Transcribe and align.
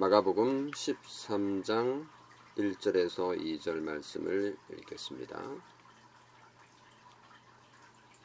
마가복음 0.00 0.70
13장 0.70 2.06
1절에서 2.56 3.38
2절 3.38 3.82
말씀을 3.82 4.56
읽겠습니다. 4.72 5.38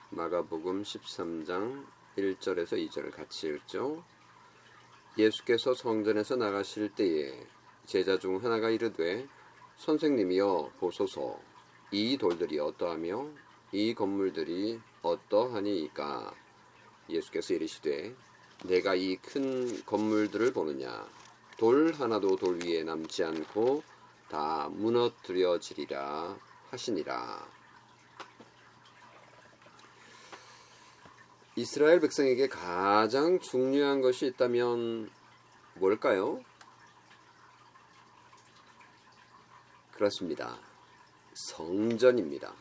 마가복음 0.09 0.83
13장 0.83 1.85
1절에서 2.15 2.77
2절을 2.87 3.11
같이 3.11 3.47
읽죠. 3.47 4.05
예수께서 5.17 5.73
성전에서 5.73 6.37
나가실 6.37 6.95
때에 6.95 7.45
제자 7.85 8.17
중 8.19 8.41
하나가 8.41 8.69
이르되 8.69 9.27
선생님이여 9.75 10.75
보소서 10.79 11.37
이 11.91 12.17
돌들이 12.17 12.57
어떠하며 12.57 13.27
이 13.73 13.93
건물들이 13.93 14.79
어떠하니이까 15.01 16.33
예수께서 17.09 17.53
이르시되 17.53 18.15
내가 18.63 18.95
이 18.95 19.17
큰 19.17 19.83
건물들을 19.83 20.53
보느냐 20.53 21.05
돌 21.57 21.93
하나도 21.93 22.35
돌 22.35 22.61
위에 22.63 22.83
남지 22.83 23.23
않고 23.23 23.83
다 24.29 24.67
무너뜨려지리라 24.69 26.37
하시니라. 26.71 27.47
이스라엘 31.55 32.01
백성에게 32.01 32.49
가장 32.49 33.39
중요한 33.39 34.01
것이 34.01 34.25
있다면 34.25 35.09
뭘까요? 35.75 36.43
그렇습니다. 39.93 40.59
성전입니다. 41.33 42.53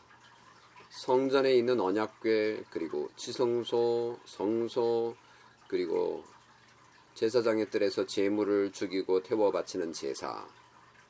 성전에 0.89 1.53
있는 1.53 1.81
언약궤 1.81 2.63
그리고 2.69 3.09
지성소, 3.17 4.17
성소 4.23 5.17
그리고 5.67 6.23
제사장의 7.15 7.69
뜰에서 7.69 8.05
제물을 8.05 8.71
죽이고 8.71 9.23
태워 9.23 9.51
바치는 9.51 9.93
제사, 9.93 10.45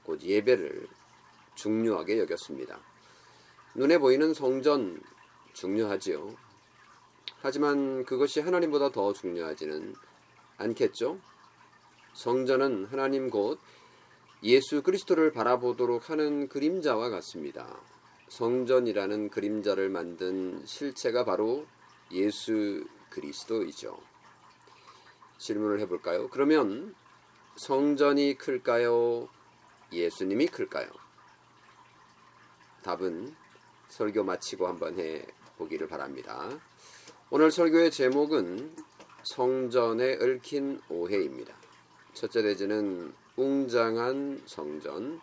곧 0.03 0.22
예배를 0.22 0.88
중요하게 1.56 2.20
여겼습니다. 2.20 2.80
눈에 3.73 3.97
보이는 3.97 4.34
성전 4.34 5.02
중요하지요. 5.53 6.36
하지만 7.42 8.06
그것이 8.06 8.39
하나님보다 8.39 8.92
더 8.92 9.14
중요하지는 9.14 9.95
않겠죠? 10.58 11.20
성전은 12.14 12.86
하나님 12.86 13.30
곧 13.30 13.59
예수 14.44 14.84
그리스도를 14.84 15.31
바라보도록 15.31 16.09
하는 16.09 16.47
그림자와 16.47 17.09
같습니다. 17.09 17.81
성전이라는 18.30 19.30
그림자를 19.30 19.90
만든 19.90 20.64
실체가 20.66 21.25
바로 21.25 21.66
예수 22.12 22.86
그리스도이죠. 23.09 24.15
질문을 25.38 25.80
해볼까요? 25.81 26.30
그러면 26.30 26.95
성전이 27.55 28.38
클까요? 28.38 29.28
예수님이 29.91 30.47
클까요? 30.47 30.89
답은 32.83 33.36
설교 33.89 34.23
마치고 34.23 34.67
한번 34.67 35.00
해 35.00 35.25
보기를 35.58 35.88
바랍니다. 35.88 36.50
오늘 37.30 37.52
설교의 37.52 37.91
제목은 37.91 38.75
성전에 39.23 40.17
얽힌 40.22 40.81
오해입니다. 40.89 41.56
첫째 42.13 42.44
대지는 42.44 43.13
웅장한 43.36 44.44
성전, 44.45 45.19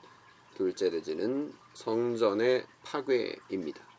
둘째 0.54 0.90
대지는 0.90 1.52
성전의 1.74 2.66
파괴입니다. 2.82 3.91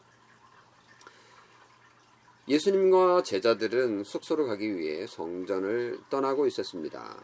예수님과 2.47 3.23
제자들은 3.23 4.03
숙소로 4.03 4.45
가기 4.47 4.77
위해 4.77 5.07
성전을 5.07 5.99
떠나고 6.09 6.45
있었습니다. 6.47 7.17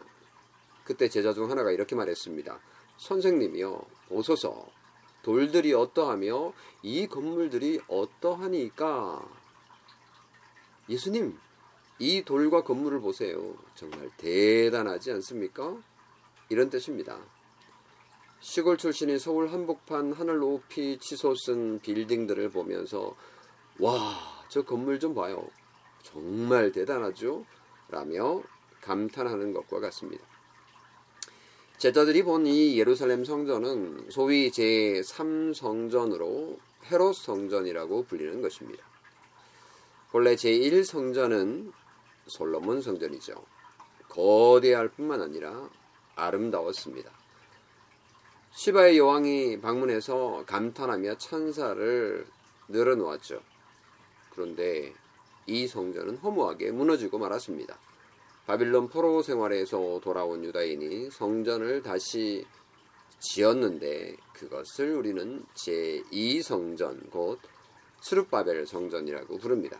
그때 0.84 1.08
제자 1.08 1.34
중 1.34 1.50
하나가 1.50 1.70
이렇게 1.70 1.94
말했습니다. 1.94 2.58
선생님이요, 2.96 3.80
보소서, 4.08 4.66
돌들이 5.22 5.74
어떠하며 5.74 6.52
이 6.82 7.06
건물들이 7.06 7.80
어떠하니까? 7.86 9.28
예수님, 10.88 11.38
이 11.98 12.22
돌과 12.22 12.64
건물을 12.64 13.00
보세요. 13.00 13.54
정말 13.74 14.10
대단하지 14.16 15.12
않습니까? 15.12 15.76
이런 16.48 16.70
뜻입니다. 16.70 17.18
시골 18.40 18.78
출신이 18.78 19.18
서울 19.18 19.52
한복판 19.52 20.14
하늘 20.14 20.38
높이 20.38 20.98
치솟은 20.98 21.80
빌딩들을 21.80 22.48
보면서 22.48 23.14
와, 23.78 24.39
저 24.50 24.62
건물 24.62 24.98
좀 24.98 25.14
봐요. 25.14 25.46
정말 26.02 26.72
대단하죠? 26.72 27.46
라며 27.88 28.42
감탄하는 28.80 29.52
것과 29.52 29.78
같습니다. 29.80 30.24
제자들이 31.78 32.24
본 32.24 32.46
이 32.46 32.78
예루살렘 32.78 33.24
성전은 33.24 34.10
소위 34.10 34.50
제3성전으로 34.50 36.58
헤롯 36.90 37.14
성전이라고 37.14 38.04
불리는 38.04 38.42
것입니다. 38.42 38.84
본래 40.10 40.34
제1성전은 40.34 41.72
솔로몬 42.26 42.82
성전이죠. 42.82 43.34
거대할 44.08 44.88
뿐만 44.88 45.22
아니라 45.22 45.70
아름다웠습니다. 46.16 47.10
시바의 48.50 48.98
여왕이 48.98 49.60
방문해서 49.60 50.44
감탄하며 50.46 51.18
천사를 51.18 52.26
늘어놓았죠. 52.68 53.40
그런데 54.40 54.94
이 55.46 55.66
성전은 55.66 56.16
허무하게 56.16 56.70
무너지고 56.70 57.18
말았습니다. 57.18 57.78
바빌론 58.46 58.88
포로 58.88 59.20
생활에서 59.20 60.00
돌아온 60.02 60.42
유다인이 60.42 61.10
성전을 61.10 61.82
다시 61.82 62.46
지었는데 63.18 64.16
그것을 64.32 64.94
우리는 64.94 65.44
제2성전 65.52 67.10
곧 67.10 67.38
스룹바벨 68.00 68.66
성전이라고 68.66 69.36
부릅니다. 69.36 69.78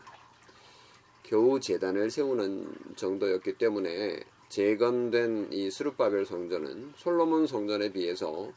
겨우 1.22 1.58
제단을 1.58 2.10
세우는 2.10 2.94
정도였기 2.96 3.56
때문에 3.56 4.20
재건된 4.50 5.54
이 5.54 5.70
스룹바벨 5.70 6.26
성전은 6.26 6.92
솔로몬 6.96 7.46
성전에 7.46 7.92
비해서 7.92 8.52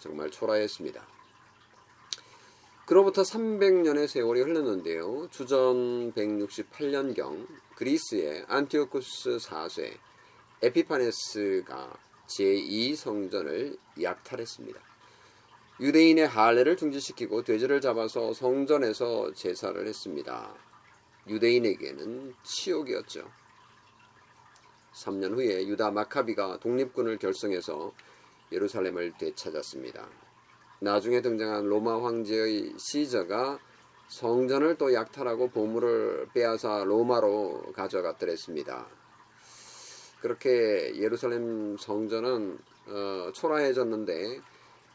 정말 0.00 0.30
초라했습니다. 0.30 1.15
그로부터 2.86 3.22
300년의 3.22 4.06
세월이 4.06 4.42
흘렀는데요. 4.42 5.26
주전 5.32 6.12
168년경 6.12 7.48
그리스의 7.74 8.44
안티오쿠스 8.46 9.38
4세 9.38 9.98
에피파네스가 10.62 11.98
제2성전을 12.28 13.76
약탈했습니다. 14.00 14.80
유대인의 15.80 16.28
할례를 16.28 16.76
중지시키고 16.76 17.42
돼지를 17.42 17.80
잡아서 17.80 18.32
성전에서 18.32 19.32
제사를 19.34 19.84
했습니다. 19.84 20.54
유대인에게는 21.26 22.34
치욕이었죠. 22.44 23.28
3년 24.94 25.32
후에 25.32 25.66
유다 25.66 25.90
마카비가 25.90 26.60
독립군을 26.60 27.18
결성해서 27.18 27.92
예루살렘을 28.52 29.12
되찾았습니다. 29.18 30.25
나중에 30.80 31.22
등장한 31.22 31.66
로마 31.66 32.02
황제의 32.02 32.74
시저가 32.76 33.58
성전을 34.08 34.76
또 34.76 34.92
약탈하고 34.92 35.48
보물을 35.48 36.28
빼앗아 36.34 36.84
로마로 36.84 37.72
가져갔더랬습니다. 37.74 38.86
그렇게 40.20 40.96
예루살렘 40.96 41.76
성전은 41.76 42.58
어, 42.88 43.32
초라해졌는데 43.32 44.40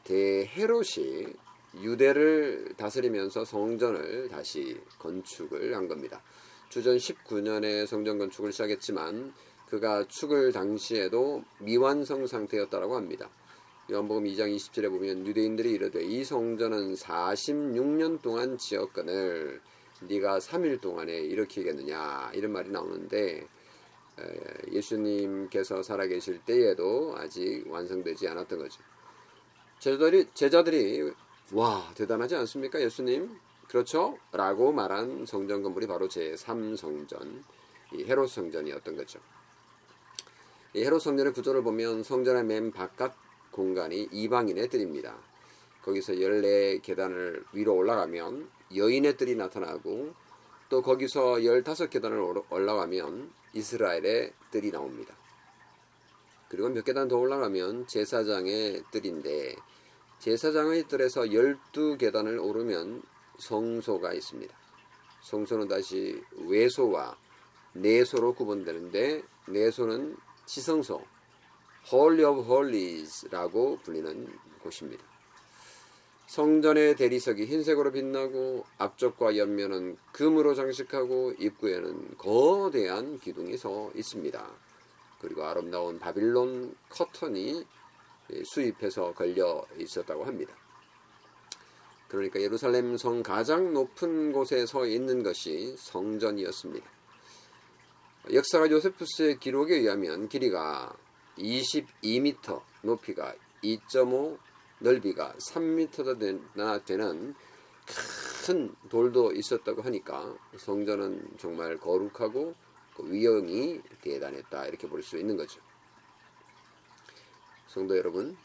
대헤롯이 0.04 1.34
유대를 1.82 2.74
다스리면서 2.78 3.46
성전을 3.46 4.30
다시 4.30 4.80
건축을 5.00 5.76
한 5.76 5.88
겁니다. 5.88 6.22
주전 6.70 6.98
19년에 6.98 7.86
성전 7.86 8.18
건축을 8.18 8.52
시작했지만 8.52 9.34
그가 9.68 10.06
축을 10.08 10.52
당시에도 10.52 11.44
미완성 11.60 12.28
상태였다고 12.28 12.96
합니다. 12.96 13.30
요한복음 13.92 14.24
2장 14.24 14.56
20절에 14.56 14.90
보면 14.90 15.28
유대인들이 15.28 15.72
이르되 15.72 16.02
이 16.02 16.24
성전은 16.24 16.94
46년 16.94 18.22
동안 18.22 18.58
지었거늘 18.58 19.60
네가 20.04 20.40
3일 20.40 20.80
동안에 20.80 21.12
일으키겠느냐 21.12 22.32
이런 22.34 22.54
말이 22.54 22.70
나오는데 22.70 23.46
예수님께서 24.72 25.84
살아계실 25.84 26.40
때에도 26.46 27.16
아직 27.18 27.66
완성되지 27.68 28.30
않았던 28.30 28.60
거죠. 28.60 28.82
제자들이, 29.80 30.28
제자들이 30.36 31.12
와 31.52 31.92
대단하지 31.94 32.38
않습니까 32.38 32.80
예수님 32.80 33.30
그렇죠? 33.68 34.18
라고 34.32 34.72
말한 34.72 35.26
성전 35.26 35.64
건물이 35.64 35.88
바로 35.88 36.08
제3성전 36.08 37.44
이 37.96 38.06
헤롯 38.06 38.30
성전이었던 38.30 38.96
거죠. 38.96 39.20
이 40.76 40.82
헤롯 40.82 41.02
성전의 41.02 41.34
구조를 41.34 41.62
보면 41.62 42.04
성전의 42.04 42.46
맨 42.46 42.72
바깥 42.72 43.20
공간이 43.52 44.08
이방인의 44.12 44.70
뜰입니다. 44.70 45.16
거기서 45.84 46.16
14 46.16 46.82
계단을 46.82 47.44
위로 47.54 47.76
올라가면 47.76 48.50
여인의 48.76 49.18
뜰이 49.18 49.36
나타나고 49.36 50.14
또 50.70 50.82
거기서 50.82 51.36
15계단을 51.36 52.46
올라가면 52.50 53.32
이스라엘의 53.54 54.34
뜰이 54.52 54.72
나옵니다. 54.72 55.14
그리고 56.48 56.70
몇 56.70 56.84
계단 56.84 57.08
더 57.08 57.18
올라가면 57.18 57.88
제사장의 57.88 58.84
뜰인데 58.92 59.56
제사장의 60.20 60.88
뜰에서 60.88 61.22
12계단을 61.22 62.44
오르면 62.44 63.02
성소가 63.40 64.14
있습니다. 64.14 64.56
성소는 65.22 65.68
다시 65.68 66.22
외소와 66.48 67.18
내소로 67.74 68.34
구분되는데 68.34 69.24
내소는 69.48 70.18
지성소 70.46 71.02
Holy 71.92 72.24
of 72.24 72.52
Holies라고 72.52 73.80
불리는 73.80 74.28
곳입니다. 74.64 75.04
성전의 76.28 76.96
대리석이 76.96 77.46
흰색으로 77.46 77.92
빛나고 77.92 78.66
앞쪽과 78.78 79.36
옆면은 79.36 79.98
금으로 80.14 80.56
장식하고 80.56 81.34
입구에는 81.38 82.18
거대한 82.18 83.20
기둥이 83.20 83.58
서 83.58 83.92
있습니다. 83.96 84.52
그리고 85.20 85.44
아름다운 85.44 86.00
바빌론 86.00 86.74
커튼이 86.90 87.66
수입해서 88.46 89.14
걸려 89.14 89.66
있었다고 89.78 90.24
합니다. 90.24 90.56
그러니까 92.08 92.42
예루살렘 92.42 92.98
성 92.98 93.24
가장 93.24 93.74
높은 93.74 94.32
곳에 94.32 94.66
서 94.66 94.86
있는 94.86 95.24
것이 95.24 95.76
성전이었습니다. 95.78 96.90
역사가 98.34 98.70
요세푸스의 98.70 99.40
기록에 99.40 99.76
의하면 99.76 100.30
길이가 100.30 100.96
22m, 101.38 102.62
높이가 102.82 103.34
2.5, 103.64 104.38
넓이가 104.80 105.34
3m나 105.34 106.84
되는 106.86 107.36
큰 108.46 108.76
돌도 108.90 109.34
있었다고 109.34 109.82
하니까 109.84 110.36
성전은 110.58 111.38
정말 111.38 111.78
거룩하고 111.78 112.56
그 112.96 113.12
위형이 113.12 113.82
대단했다 114.02 114.66
이렇게 114.66 114.88
볼 114.88 115.04
수 115.04 115.18
있는 115.18 115.38
거죠. 115.38 115.62
성도 117.68 117.98
여러분, 117.98 118.36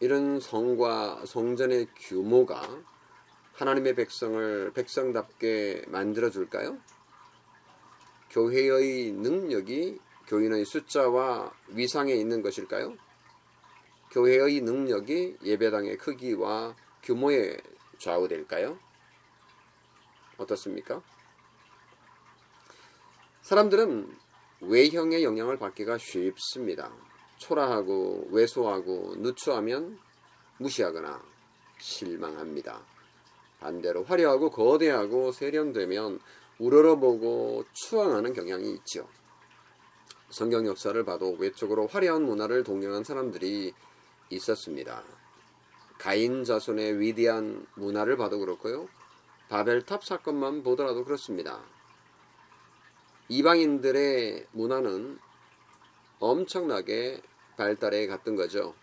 이런 0.00 0.40
성과 0.40 1.24
성전의 1.24 1.88
규모가 1.96 2.82
하나님의 3.54 3.94
백성을 3.94 4.72
백성답게 4.72 5.84
만들어 5.88 6.30
줄까요? 6.30 6.78
교회의 8.30 9.12
능력이 9.12 9.98
교인의 10.26 10.64
숫자와 10.64 11.52
위상에 11.68 12.12
있는 12.12 12.42
것일까요? 12.42 12.96
교회의 14.10 14.60
능력이 14.60 15.38
예배당의 15.42 15.98
크기와 15.98 16.74
규모에 17.02 17.56
좌우될까요? 17.98 18.78
어떻습니까? 20.38 21.02
사람들은 23.42 24.16
외형의 24.60 25.22
영향을 25.22 25.58
받기가 25.58 25.98
쉽습니다. 25.98 26.92
초라하고 27.38 28.28
왜소하고 28.30 29.14
누추하면 29.18 29.98
무시하거나 30.58 31.22
실망합니다. 31.78 32.82
반대로 33.60 34.04
화려하고 34.04 34.50
거대하고 34.50 35.32
세련되면 35.32 36.20
우러러보고 36.58 37.64
추앙하는 37.72 38.32
경향이 38.32 38.72
있죠. 38.76 39.08
성경 40.36 40.66
역사를 40.66 41.02
봐도 41.02 41.34
외적으로 41.38 41.86
화려한 41.86 42.22
문화를 42.26 42.62
동경한 42.62 43.04
사람들이 43.04 43.72
있었습니다. 44.28 45.02
가인 45.96 46.44
자손의 46.44 47.00
위대한 47.00 47.66
문화를 47.74 48.18
봐도 48.18 48.38
그렇고요. 48.38 48.86
바벨탑 49.48 50.04
사건만 50.04 50.62
보더라도 50.62 51.06
그렇습니다. 51.06 51.64
이방인들의 53.30 54.48
문화는 54.52 55.18
엄청나게 56.18 57.22
발달해 57.56 58.06
갔던 58.06 58.36
거죠. 58.36 58.74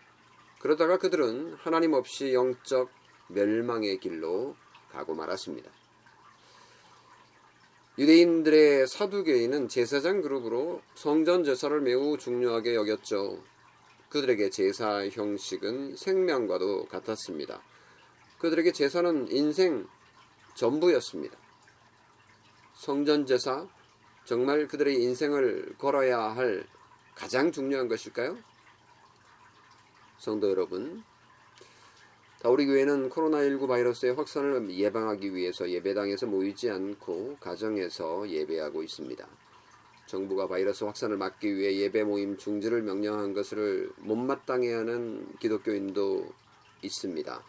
그러다가 0.58 0.98
그들은 0.98 1.54
하나님 1.60 1.92
없이 1.92 2.34
영적 2.34 2.90
멸망의 3.28 4.00
길로 4.00 4.56
가고 4.90 5.14
말았습니다. 5.14 5.70
유대인들의 7.96 8.88
사두개인은 8.88 9.68
제사장 9.68 10.20
그룹으로 10.20 10.82
성전 10.96 11.44
제사를 11.44 11.80
매우 11.80 12.18
중요하게 12.18 12.74
여겼죠. 12.74 13.40
그들에게 14.08 14.50
제사 14.50 15.06
형식은 15.08 15.94
생명과도 15.94 16.86
같았습니다. 16.86 17.62
그들에게 18.38 18.72
제사는 18.72 19.30
인생 19.30 19.86
전부였습니다. 20.54 21.38
성전 22.74 23.26
제사 23.26 23.68
정말 24.24 24.66
그들의 24.66 25.00
인생을 25.00 25.76
걸어야 25.78 26.18
할 26.18 26.66
가장 27.14 27.52
중요한 27.52 27.86
것일까요? 27.86 28.36
성도 30.18 30.50
여러분, 30.50 31.04
우리 32.50 32.66
교회는 32.66 33.08
코로나19 33.08 33.66
바이러스의 33.66 34.14
확산을 34.16 34.70
예방하기 34.70 35.34
위해서 35.34 35.66
예배당에서 35.66 36.26
모이지 36.26 36.68
않고 36.68 37.38
가정에서 37.40 38.28
예배하고 38.28 38.82
있습니다. 38.82 39.26
정부가 40.04 40.46
바이러스 40.46 40.84
확산을 40.84 41.16
막기 41.16 41.56
위해 41.56 41.74
예배 41.78 42.04
모임 42.04 42.36
중지를 42.36 42.82
명령한 42.82 43.32
것을 43.32 43.90
못마땅해 43.96 44.74
하는 44.74 45.26
기독교인도 45.38 46.26
있습니다. 46.82 47.42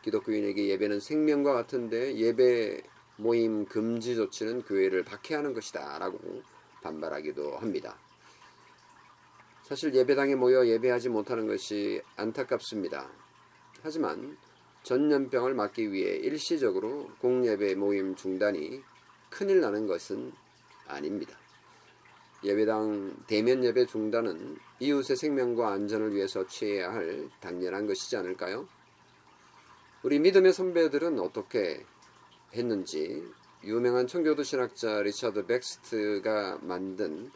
기독교인에게 0.00 0.68
예배는 0.68 1.00
생명과 1.00 1.52
같은데 1.52 2.16
예배 2.16 2.82
모임 3.18 3.66
금지 3.66 4.14
조치는 4.14 4.62
교회를 4.62 5.04
박해하는 5.04 5.52
것이다 5.52 5.98
라고 5.98 6.18
반발하기도 6.82 7.58
합니다. 7.58 7.98
사실 9.64 9.94
예배당에 9.94 10.34
모여 10.34 10.66
예배하지 10.66 11.10
못하는 11.10 11.46
것이 11.46 12.00
안타깝습니다. 12.16 13.23
하지만 13.84 14.34
전염병을 14.82 15.52
막기 15.52 15.92
위해 15.92 16.16
일시적으로 16.16 17.10
공예배 17.20 17.74
모임 17.74 18.14
중단이 18.14 18.80
큰일 19.28 19.60
나는 19.60 19.86
것은 19.86 20.32
아닙니다. 20.86 21.36
예배당 22.42 23.24
대면 23.26 23.62
예배 23.62 23.84
중단은 23.84 24.56
이웃의 24.80 25.16
생명과 25.16 25.70
안전을 25.70 26.14
위해서 26.14 26.46
취해야 26.46 26.94
할 26.94 27.28
당연한 27.40 27.86
것이지 27.86 28.16
않을까요? 28.16 28.66
우리 30.02 30.18
믿음의 30.18 30.54
선배들은 30.54 31.20
어떻게 31.20 31.84
했는지 32.54 33.22
유명한 33.64 34.06
청교도 34.06 34.44
신학자 34.44 35.02
리차드 35.02 35.44
백스터가 35.44 36.60
만든 36.62 37.30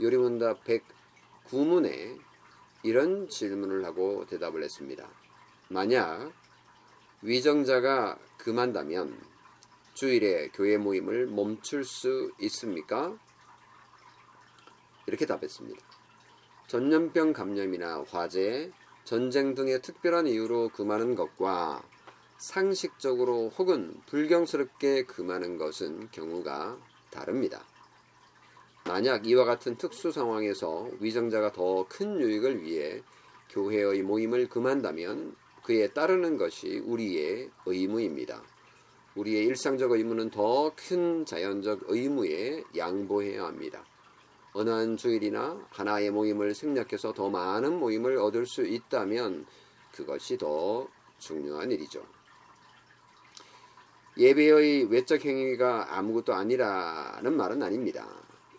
요리문답 0.00 0.64
109문에 0.64 2.18
이런 2.82 3.28
질문을 3.28 3.84
하고 3.84 4.26
대답을 4.26 4.64
했습니다. 4.64 5.23
만약 5.74 6.32
위정자가 7.20 8.16
금한다면 8.38 9.20
주일에 9.92 10.46
교회 10.54 10.78
모임을 10.78 11.26
멈출 11.26 11.84
수 11.84 12.30
있습니까? 12.42 13.18
이렇게 15.08 15.26
답했습니다. 15.26 15.84
전염병 16.68 17.32
감염이나 17.32 18.04
화재, 18.08 18.70
전쟁 19.02 19.56
등의 19.56 19.82
특별한 19.82 20.28
이유로 20.28 20.68
금하는 20.68 21.16
것과 21.16 21.82
상식적으로 22.38 23.48
혹은 23.58 24.00
불경스럽게 24.06 25.06
금하는 25.06 25.58
것은 25.58 26.08
경우가 26.12 26.78
다릅니다. 27.10 27.64
만약 28.84 29.26
이와 29.26 29.44
같은 29.44 29.76
특수 29.76 30.12
상황에서 30.12 30.88
위정자가 31.00 31.50
더 31.50 31.84
큰 31.88 32.20
유익을 32.20 32.62
위해 32.62 33.02
교회의 33.50 34.02
모임을 34.02 34.48
금한다면 34.48 35.34
그에 35.64 35.88
따르는 35.88 36.36
것이 36.36 36.78
우리의 36.84 37.50
의무입니다. 37.66 38.42
우리의 39.16 39.46
일상적 39.46 39.92
의무는 39.92 40.30
더 40.30 40.72
큰 40.76 41.24
자연적 41.24 41.84
의무에 41.86 42.62
양보해야 42.76 43.44
합니다. 43.44 43.84
어느 44.52 44.70
한 44.70 44.96
주일이나 44.96 45.66
하나의 45.70 46.10
모임을 46.10 46.54
생략해서 46.54 47.12
더 47.12 47.28
많은 47.28 47.78
모임을 47.80 48.18
얻을 48.18 48.46
수 48.46 48.64
있다면 48.64 49.46
그것이 49.92 50.36
더 50.38 50.86
중요한 51.18 51.72
일이죠. 51.72 52.04
예배의 54.16 54.90
외적 54.92 55.24
행위가 55.24 55.96
아무것도 55.96 56.34
아니라는 56.34 57.36
말은 57.36 57.62
아닙니다. 57.62 58.06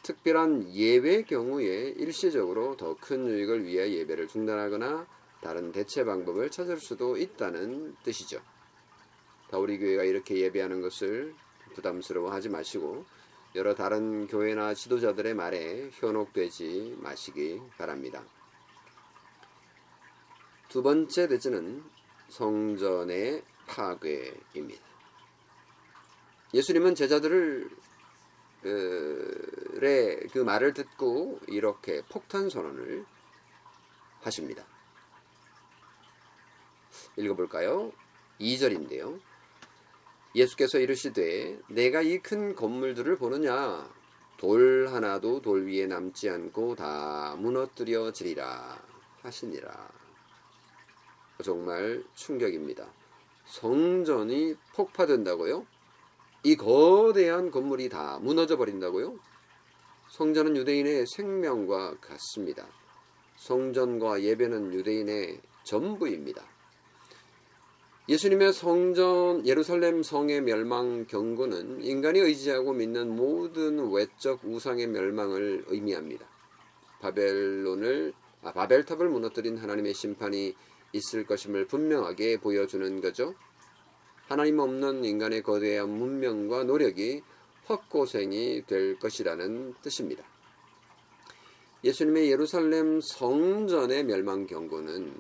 특별한 0.04 0.74
예외 0.74 1.24
경우에 1.24 1.94
일시적으로 1.98 2.76
더 2.78 2.96
큰 3.00 3.28
유익을 3.28 3.66
위해 3.66 3.94
예배를 3.94 4.28
중단하거나 4.28 5.08
다른 5.46 5.72
대체 5.72 6.04
방법을 6.04 6.50
찾을 6.50 6.80
수도 6.80 7.18
있다는 7.18 7.96
뜻이죠. 8.02 8.42
다우리 9.52 9.78
교회가 9.78 10.04
이렇게 10.04 10.40
예배하는 10.40 10.82
것을 10.82 11.36
부담스러워하지 11.76 12.50
마시고 12.50 13.06
여러 13.54 13.76
다른 13.76 14.26
교회나 14.26 14.74
지도자들의 14.74 15.36
말에 15.36 15.92
현혹되지 15.94 16.98
마시기 17.00 17.62
바랍니다. 17.78 18.24
두 20.68 20.82
번째 20.82 21.28
대지는 21.28 21.84
성전의 22.30 23.44
파괴입니다. 23.68 24.84
예수님은 26.56 26.96
제자들을 26.96 27.70
그 28.62 30.44
말을 30.44 30.74
듣고 30.74 31.40
이렇게 31.48 32.02
폭탄 32.10 32.50
선언을 32.50 33.06
하십니다. 34.22 34.66
읽어볼까요? 37.18 37.92
2절인데요. 38.40 39.20
예수께서 40.36 40.80
이르시되 40.80 41.60
내가 41.70 42.02
이 42.02 42.20
큰 42.20 42.56
건물들을 42.56 43.18
보느냐 43.18 43.90
돌 44.38 44.88
하나도 44.90 45.42
돌 45.42 45.66
위에 45.66 45.88
남지 45.88 46.30
않고 46.30 46.76
다 46.76 47.36
무너뜨려지리라 47.40 48.82
하시니라. 49.22 49.90
정말 51.44 52.04
충격입니다. 52.14 52.86
성전이 53.46 54.56
폭파된다고요? 54.74 55.66
이 56.44 56.56
거대한 56.56 57.52
건물이 57.52 57.90
다 57.90 58.20
무너져 58.20 58.58
버린다고요? 58.58 59.18
성전은 60.10 60.56
유대인의 60.58 61.06
생명과 61.08 61.98
같습니다. 62.00 62.68
성전과 63.38 64.22
예배는 64.22 64.74
유대인의 64.74 65.42
전부입니다. 65.64 66.55
예수님의 68.08 68.54
성전 68.54 69.48
예루살렘 69.48 70.04
성의 70.04 70.40
멸망 70.42 71.08
경고는 71.08 71.84
인간이 71.84 72.20
의지하고 72.20 72.74
믿는 72.74 73.16
모든 73.16 73.92
외적 73.92 74.42
우상의 74.44 74.86
멸망을 74.88 75.66
의미합니다. 75.68 76.24
바벨론을 77.02 78.14
아, 78.44 78.54
바벨탑을 78.54 79.10
무너뜨린 79.10 79.58
하나님의 79.58 79.96
심판이 79.96 80.54
있을 80.94 81.26
것임을 81.26 81.66
분명하게 81.66 82.38
보여주는 82.42 83.02
거죠. 83.02 83.34
하나님 84.28 84.60
없는 84.60 85.04
인간의 85.04 85.42
거대한 85.42 85.90
문명과 85.90 86.64
노력이 86.64 87.24
헛고생이 87.68 88.68
될 88.68 89.00
것이라는 89.00 89.74
뜻입니다. 89.82 90.24
예수님의 91.84 92.32
예루살렘 92.32 93.02
성전의 93.02 94.04
멸망 94.04 94.46
경고는 94.46 95.12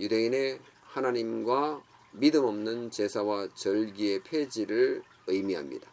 유대인의 0.00 0.60
하나님과 0.82 1.82
믿음 2.18 2.46
없는 2.46 2.90
제사와 2.90 3.48
절기의 3.54 4.22
폐지를 4.22 5.02
의미합니다. 5.26 5.86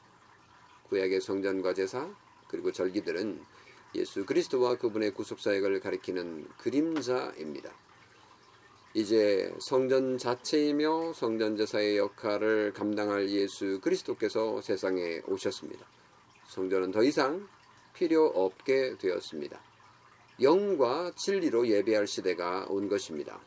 구약의 0.87 1.19
성전과 1.19 1.73
제사 1.73 2.09
그리고 2.47 2.71
절기들은 2.71 3.43
예수 3.95 4.25
그리스도와 4.25 4.77
그분의 4.77 5.11
구속 5.11 5.41
사역을 5.41 5.81
가리키는 5.81 6.47
그림자입니다. 6.59 7.73
이제 8.93 9.53
성전 9.59 10.17
자체이며 10.17 11.11
성전 11.11 11.57
제사의 11.57 11.97
역할을 11.97 12.71
감당할 12.71 13.27
예수 13.29 13.81
그리스도께서 13.81 14.61
세상에 14.61 15.21
오셨습니다. 15.27 15.85
성전은 16.47 16.91
더 16.91 17.03
이상 17.03 17.49
필요 17.93 18.27
없게 18.27 18.97
되었습니다. 18.97 19.61
영과 20.41 21.11
진리로 21.17 21.67
예배할 21.67 22.07
시대가 22.07 22.65
온 22.69 22.87
것입니다. 22.87 23.41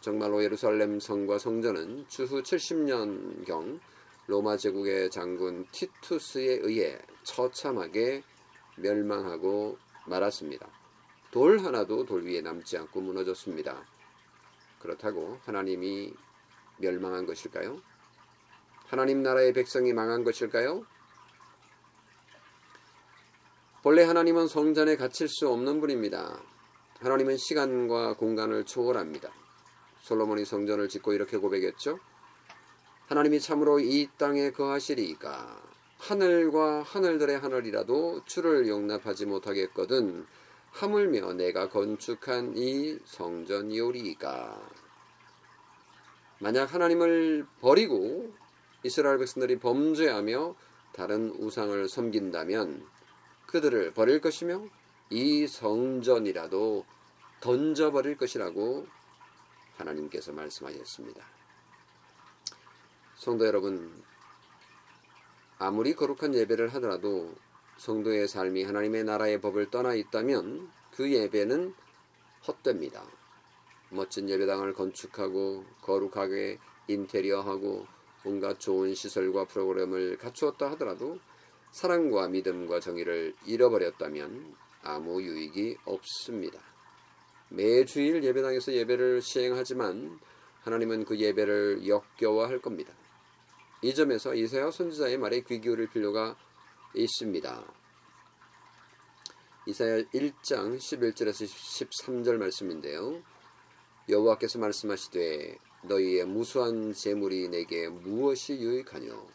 정말로 0.00 0.42
예루살렘 0.44 1.00
성과 1.00 1.38
성전은 1.38 2.06
추후 2.08 2.42
70년경 2.42 3.80
로마 4.28 4.56
제국의 4.56 5.10
장군 5.10 5.66
티투스에 5.72 6.58
의해 6.62 6.98
처참하게 7.24 8.22
멸망하고 8.76 9.76
말았습니다. 10.06 10.68
돌 11.30 11.58
하나도 11.58 12.04
돌 12.06 12.24
위에 12.24 12.40
남지 12.40 12.78
않고 12.78 13.00
무너졌습니다. 13.00 13.84
그렇다고 14.80 15.38
하나님이 15.44 16.14
멸망한 16.78 17.26
것일까요? 17.26 17.80
하나님 18.86 19.22
나라의 19.22 19.52
백성이 19.52 19.92
망한 19.92 20.24
것일까요? 20.24 20.86
본래 23.82 24.04
하나님은 24.04 24.46
성전에 24.46 24.96
갇힐 24.96 25.28
수 25.28 25.48
없는 25.48 25.80
분입니다. 25.80 26.40
하나님은 27.00 27.36
시간과 27.36 28.14
공간을 28.14 28.64
초월합니다. 28.64 29.30
솔로몬이 30.08 30.46
성전을 30.46 30.88
짓고 30.88 31.12
이렇게 31.12 31.36
고백했죠. 31.36 31.98
하나님이 33.08 33.40
참으로 33.40 33.78
이 33.78 34.08
땅에 34.16 34.52
거하시리이까 34.52 35.62
하늘과 35.98 36.82
하늘들의 36.82 37.38
하늘이라도 37.38 38.24
주를 38.24 38.68
용납하지 38.68 39.26
못하겠거든 39.26 40.26
하물며 40.70 41.34
내가 41.34 41.68
건축한 41.68 42.54
이 42.56 42.98
성전이오리이까 43.04 44.70
만약 46.38 46.72
하나님을 46.72 47.46
버리고 47.60 48.32
이스라엘 48.84 49.18
백성들이 49.18 49.58
범죄하며 49.58 50.54
다른 50.92 51.30
우상을 51.32 51.86
섬긴다면 51.86 52.86
그들을 53.46 53.92
버릴 53.92 54.22
것이며 54.22 54.64
이 55.10 55.46
성전이라도 55.46 56.86
던져버릴 57.40 58.16
것이라고 58.16 58.86
하나님께서 59.78 60.32
말씀하셨습니다. 60.32 61.24
성도 63.16 63.46
여러분, 63.46 64.02
아무리 65.58 65.94
거룩한 65.94 66.34
예배를 66.34 66.74
하더라도 66.74 67.34
성도의 67.78 68.28
삶이 68.28 68.64
하나님의 68.64 69.04
나라의 69.04 69.40
법을 69.40 69.70
떠나 69.70 69.94
있다면 69.94 70.70
그 70.92 71.10
예배는 71.12 71.74
헛됩니다. 72.46 73.04
멋진 73.90 74.28
예배당을 74.28 74.74
건축하고 74.74 75.64
거룩하게 75.82 76.58
인테리어하고 76.88 77.86
온갖 78.24 78.60
좋은 78.60 78.94
시설과 78.94 79.46
프로그램을 79.46 80.18
갖추었다 80.18 80.70
하더라도 80.72 81.18
사랑과 81.70 82.28
믿음과 82.28 82.80
정의를 82.80 83.34
잃어버렸다면 83.46 84.54
아무 84.82 85.22
유익이 85.22 85.78
없습니다. 85.84 86.60
매주일 87.50 88.22
예배당에서 88.24 88.72
예배를 88.72 89.22
시행하지만 89.22 90.18
하나님은 90.62 91.04
그 91.04 91.18
예배를 91.18 91.86
역겨워할 91.86 92.60
겁니다. 92.60 92.92
이 93.82 93.94
점에서 93.94 94.34
이사야 94.34 94.70
선지자의 94.70 95.18
말에 95.18 95.40
귀 95.40 95.60
기울일 95.60 95.88
필요가 95.88 96.36
있습니다. 96.94 97.64
이사야 99.66 100.02
1장 100.14 100.78
11절에서 100.78 101.46
13절 101.46 102.36
말씀인데요. 102.38 103.22
여호와께서 104.08 104.58
말씀하시되 104.58 105.58
너희의 105.82 106.24
무수한 106.24 106.92
재물이 106.92 107.48
내게 107.48 107.88
무엇이 107.88 108.54
유익하뇨 108.54 109.28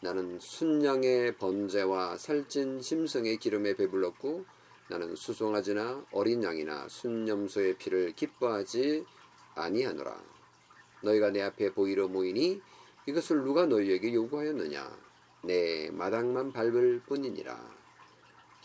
나는 0.00 0.38
순양의 0.40 1.36
번제와 1.36 2.18
살찐 2.18 2.82
심성의 2.82 3.38
기름에 3.38 3.74
배불렀고 3.74 4.44
나는 4.92 5.16
수송아지나 5.16 6.04
어린 6.12 6.44
양이나 6.44 6.86
순념소의 6.86 7.78
피를 7.78 8.12
기뻐하지 8.12 9.06
아니하노라. 9.54 10.22
너희가 11.02 11.30
내 11.30 11.40
앞에 11.40 11.72
보이러 11.72 12.08
모이니 12.08 12.60
이것을 13.06 13.42
누가 13.42 13.64
너희에게 13.64 14.12
요구하였느냐? 14.12 14.94
내 15.44 15.90
마당만 15.92 16.52
밟을 16.52 17.00
뿐이니라. 17.06 17.58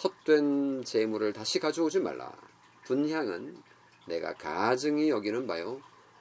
헛된 0.04 0.84
재물을 0.84 1.32
다시 1.32 1.60
가져오지 1.60 2.02
말라. 2.02 2.38
분향은 2.84 3.56
내가 4.10 4.34
가증히 4.34 5.10
여기는 5.10 5.48
바요. 5.48 5.80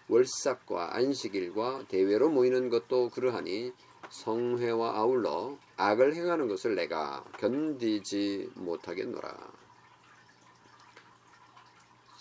월삭과 0.09 0.95
안식일과 0.95 1.87
대회로 1.89 2.31
모이는 2.31 2.69
것도 2.69 3.09
그러하니 3.09 3.73
성회와 4.11 4.99
아울러 4.99 5.59
악을 5.77 6.15
행하는 6.15 6.47
것을 6.47 6.77
내가 6.77 7.25
견디지 7.39 8.53
못하겠노라. 8.55 9.66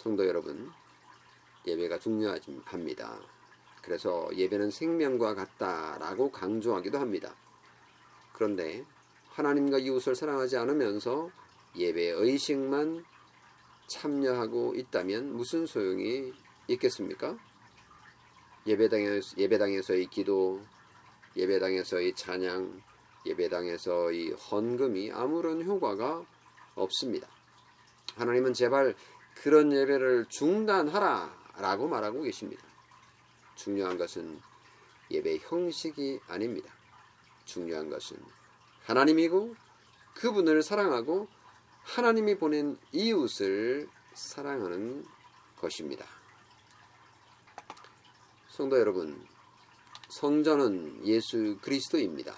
성도 0.05 0.27
여러분, 0.27 0.71
예배가 1.65 1.97
중요합니다. 1.97 3.19
그래서 3.81 4.29
예배는 4.35 4.69
생명과 4.69 5.33
같다라고 5.33 6.29
강조하기도 6.31 6.99
합니다. 6.99 7.35
그런데 8.31 8.85
하나님과 9.29 9.79
이웃을 9.79 10.13
사랑하지 10.13 10.57
않으면서 10.57 11.31
예배 11.75 12.09
의식만 12.09 13.03
참여하고 13.87 14.75
있다면 14.75 15.35
무슨 15.35 15.65
소용이 15.65 16.33
있겠습니까? 16.67 17.35
예배당에서, 18.67 19.37
예배당에서의 19.39 20.05
기도, 20.11 20.61
예배당에서의 21.35 22.13
찬양, 22.13 22.79
예배당에서의 23.25 24.33
헌금이 24.33 25.11
아무런 25.13 25.63
효과가 25.63 26.23
없습니다. 26.75 27.27
하나님은 28.17 28.53
제발 28.53 28.95
그런 29.35 29.71
예배를 29.71 30.25
중단하라 30.29 31.45
라고 31.57 31.87
말하고 31.87 32.23
계십니다. 32.23 32.63
중요한 33.55 33.97
것은 33.97 34.41
예배 35.11 35.39
형식이 35.43 36.19
아닙니다. 36.27 36.73
중요한 37.45 37.89
것은 37.89 38.17
하나님이고 38.83 39.55
그분을 40.15 40.63
사랑하고 40.63 41.27
하나님이 41.83 42.37
보낸 42.37 42.77
이웃을 42.91 43.87
사랑하는 44.13 45.05
것입니다. 45.59 46.05
성도 48.49 48.79
여러분, 48.79 49.27
성전은 50.09 51.05
예수 51.05 51.57
그리스도입니다. 51.61 52.33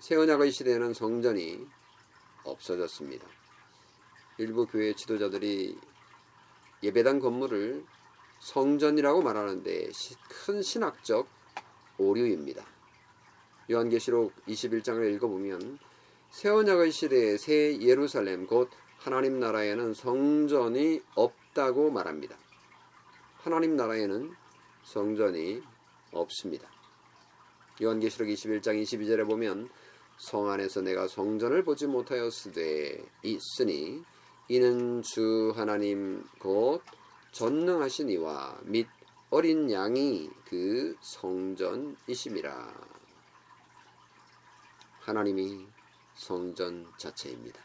새 0.00 0.16
언약의 0.16 0.50
시대에는 0.50 0.92
성전이 0.92 1.66
없어졌습니다. 2.44 3.41
일부 4.42 4.66
교회 4.66 4.92
지도자들이 4.92 5.78
예배당 6.82 7.20
건물을 7.20 7.84
성전이라고 8.40 9.22
말하는데 9.22 9.90
큰 10.28 10.62
신학적 10.62 11.28
오류입니다. 11.96 12.66
요한계시록 13.70 14.32
21장을 14.48 15.14
읽어보면 15.14 15.78
새 16.30 16.48
언약의 16.48 16.90
시대의 16.90 17.38
새 17.38 17.80
예루살렘 17.80 18.48
곧 18.48 18.68
하나님 18.98 19.38
나라에는 19.38 19.94
성전이 19.94 21.02
없다고 21.14 21.92
말합니다. 21.92 22.36
하나님 23.42 23.76
나라에는 23.76 24.32
성전이 24.82 25.62
없습니다. 26.10 26.68
요한계시록 27.80 28.28
21장 28.28 28.82
22절에 28.82 29.24
보면 29.24 29.68
성 30.16 30.50
안에서 30.50 30.80
내가 30.80 31.06
성전을 31.06 31.62
보지 31.62 31.86
못하였으되 31.86 33.04
있으니 33.22 34.02
이는 34.48 35.02
주 35.02 35.52
하나님 35.54 36.24
곧 36.38 36.82
전능하신 37.32 38.10
이와 38.10 38.58
및 38.64 38.86
어린 39.30 39.70
양이 39.70 40.28
그 40.44 40.94
성전이심이라. 41.00 42.92
하나님이 45.00 45.66
성전 46.14 46.86
자체입니다. 46.98 47.60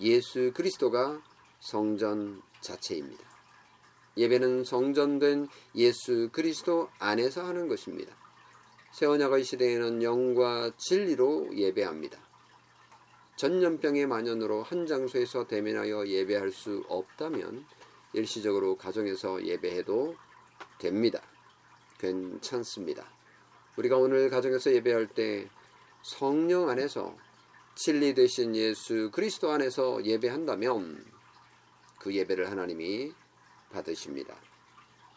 예수 0.00 0.52
그리스도가 0.54 1.22
성전 1.60 2.42
자체입니다. 2.60 3.24
예배는 4.16 4.64
성전된 4.64 5.48
예수 5.74 6.28
그리스도 6.32 6.90
안에서 6.98 7.44
하는 7.44 7.68
것입니다. 7.68 8.14
새 8.92 9.06
언약의 9.06 9.44
시대에는 9.44 10.02
영과 10.02 10.70
진리로 10.76 11.56
예배합니다. 11.56 12.25
전염병의 13.36 14.06
만연으로 14.06 14.62
한 14.62 14.86
장소에서 14.86 15.46
대면하여 15.46 16.06
예배할 16.06 16.50
수 16.50 16.84
없다면 16.88 17.66
일시적으로 18.14 18.76
가정에서 18.76 19.44
예배해도 19.44 20.16
됩니다. 20.78 21.20
괜찮습니다. 21.98 23.06
우리가 23.76 23.98
오늘 23.98 24.30
가정에서 24.30 24.72
예배할 24.72 25.08
때 25.08 25.48
성령 26.02 26.70
안에서 26.70 27.14
진리 27.74 28.14
되신 28.14 28.56
예수 28.56 29.10
그리스도 29.12 29.50
안에서 29.50 30.02
예배한다면 30.02 31.04
그 31.98 32.14
예배를 32.14 32.50
하나님이 32.50 33.12
받으십니다. 33.70 34.34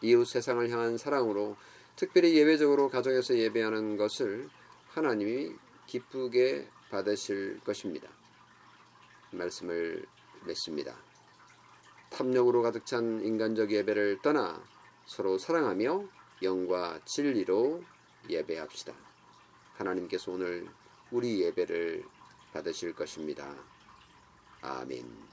이웃 0.02 0.26
세상을 0.26 0.68
향한 0.68 0.98
사랑으로 0.98 1.56
특별히 1.96 2.36
예배적으로 2.36 2.90
가정에서 2.90 3.36
예배하는 3.38 3.96
것을 3.96 4.50
하나님이 4.88 5.54
기쁘게 5.86 6.68
받으실 6.90 7.60
것입니다. 7.60 8.08
말씀을 9.32 10.04
맺습니다. 10.44 10.96
탐욕으로 12.10 12.62
가득 12.62 12.84
찬 12.84 13.20
인간적 13.22 13.70
예배를 13.70 14.20
떠나 14.22 14.62
서로 15.06 15.38
사랑하며 15.38 16.04
영과 16.42 17.00
진리로 17.04 17.82
예배합시다. 18.28 18.92
하나님께서 19.74 20.32
오늘 20.32 20.68
우리 21.10 21.40
예배를 21.42 22.04
받으실 22.52 22.94
것입니다. 22.94 23.54
아멘. 24.60 25.29